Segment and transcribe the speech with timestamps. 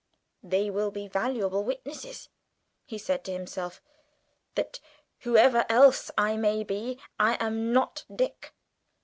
[0.41, 2.27] "They will be valuable witnesses,"
[2.85, 3.83] he said to himself,
[4.55, 4.79] "that,
[5.19, 8.51] whoever else I may be, I am not Dick."